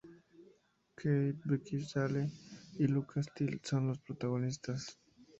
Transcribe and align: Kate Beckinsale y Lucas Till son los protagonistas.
Kate 0.97 1.37
Beckinsale 1.47 2.21
y 2.79 2.87
Lucas 2.87 3.27
Till 3.35 3.59
son 3.63 3.85
los 3.89 3.99
protagonistas. 3.99 4.97